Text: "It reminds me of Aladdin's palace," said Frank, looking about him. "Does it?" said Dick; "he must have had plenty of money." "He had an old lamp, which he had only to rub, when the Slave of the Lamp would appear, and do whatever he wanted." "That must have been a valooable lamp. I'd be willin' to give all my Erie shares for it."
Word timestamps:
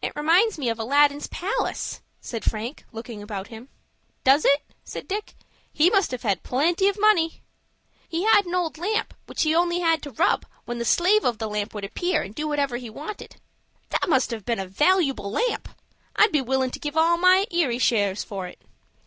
"It 0.00 0.14
reminds 0.16 0.56
me 0.56 0.70
of 0.70 0.78
Aladdin's 0.78 1.26
palace," 1.26 2.00
said 2.22 2.42
Frank, 2.42 2.86
looking 2.90 3.22
about 3.22 3.48
him. 3.48 3.68
"Does 4.24 4.46
it?" 4.46 4.62
said 4.82 5.06
Dick; 5.06 5.34
"he 5.70 5.90
must 5.90 6.10
have 6.10 6.22
had 6.22 6.42
plenty 6.42 6.88
of 6.88 6.98
money." 6.98 7.42
"He 8.08 8.22
had 8.24 8.46
an 8.46 8.54
old 8.54 8.78
lamp, 8.78 9.12
which 9.26 9.42
he 9.42 9.50
had 9.50 9.58
only 9.58 9.80
to 9.98 10.10
rub, 10.12 10.46
when 10.64 10.78
the 10.78 10.86
Slave 10.86 11.22
of 11.26 11.36
the 11.36 11.48
Lamp 11.50 11.74
would 11.74 11.84
appear, 11.84 12.22
and 12.22 12.34
do 12.34 12.48
whatever 12.48 12.78
he 12.78 12.88
wanted." 12.88 13.36
"That 13.90 14.08
must 14.08 14.30
have 14.30 14.46
been 14.46 14.58
a 14.58 14.66
valooable 14.66 15.30
lamp. 15.30 15.68
I'd 16.16 16.32
be 16.32 16.40
willin' 16.40 16.70
to 16.70 16.78
give 16.80 16.96
all 16.96 17.18
my 17.18 17.44
Erie 17.50 17.78
shares 17.78 18.24
for 18.24 18.46
it." 18.46 18.62